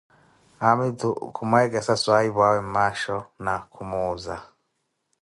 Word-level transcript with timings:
Haamitu 0.61 1.09
kuh 1.33 1.47
mwekesa 1.49 1.93
swahipwaawe 2.01 2.59
mmasho 2.67 3.17
na 3.43 3.53
khumuzela 3.71 4.43